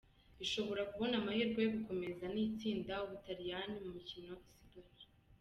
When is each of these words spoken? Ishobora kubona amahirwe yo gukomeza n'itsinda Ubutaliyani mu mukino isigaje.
Ishobora 0.43 0.81
kubona 0.91 1.15
amahirwe 1.21 1.59
yo 1.63 1.71
gukomeza 1.77 2.23
n'itsinda 2.33 2.93
Ubutaliyani 3.05 3.75
mu 3.83 3.89
mukino 3.95 4.33
isigaje. 4.63 5.07